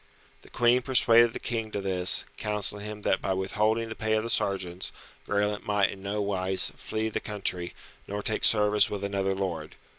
The 0.41 0.49
Queen 0.49 0.81
persuaded 0.81 1.31
the 1.31 1.39
King 1.39 1.69
to 1.69 1.79
this, 1.79 2.25
counselling 2.35 2.83
him 2.87 3.03
that 3.03 3.21
by 3.21 3.33
withholding 3.33 3.87
the 3.87 3.93
pay 3.95 4.13
of 4.13 4.23
the 4.23 4.31
sergeants, 4.31 4.91
Graelent 5.27 5.63
might 5.63 5.91
in 5.91 6.01
no 6.01 6.23
wise 6.23 6.71
flee 6.75 7.09
the 7.09 7.19
country, 7.19 7.75
nor 8.07 8.23
take 8.23 8.43
service 8.43 8.89
with 8.89 9.03
another 9.03 9.35
lord. 9.35 9.75